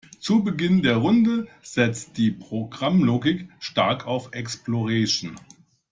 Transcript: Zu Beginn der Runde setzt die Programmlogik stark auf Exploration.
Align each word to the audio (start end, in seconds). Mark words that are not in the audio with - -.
Zu 0.19 0.43
Beginn 0.43 0.81
der 0.81 0.95
Runde 0.97 1.47
setzt 1.61 2.17
die 2.17 2.31
Programmlogik 2.31 3.49
stark 3.59 4.07
auf 4.07 4.29
Exploration. 4.31 5.35